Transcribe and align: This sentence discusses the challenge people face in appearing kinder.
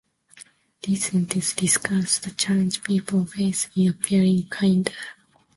This 0.81 1.05
sentence 1.05 1.53
discusses 1.53 2.17
the 2.17 2.31
challenge 2.31 2.83
people 2.83 3.23
face 3.27 3.67
in 3.75 3.87
appearing 3.89 4.47
kinder. 4.49 4.91